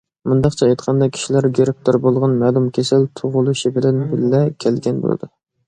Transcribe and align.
مۇنداقچە 0.29 0.69
ئېيتقاندا، 0.69 1.07
كىشىلەر 1.17 1.47
گىرىپتار 1.59 1.99
بولغان 2.07 2.33
مەلۇم 2.41 2.67
كېسەل‹‹ 2.79 3.07
تۇغۇلۇشى 3.21 3.73
بىلەن 3.79 4.03
بىللە 4.15 4.43
كەلگەن›› 4.67 5.03
بولىدۇ. 5.07 5.35